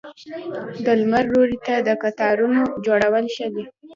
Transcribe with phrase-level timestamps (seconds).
[0.85, 3.65] د لمر لوري ته د قطارونو جوړول ښه دي؟